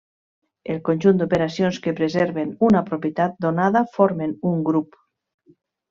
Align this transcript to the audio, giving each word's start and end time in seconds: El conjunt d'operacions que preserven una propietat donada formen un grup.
El 0.75 0.79
conjunt 0.89 1.19
d'operacions 1.19 1.77
que 1.85 1.93
preserven 2.01 2.55
una 2.71 2.83
propietat 2.91 3.39
donada 3.49 3.87
formen 4.01 4.37
un 4.55 4.69
grup. 4.73 5.03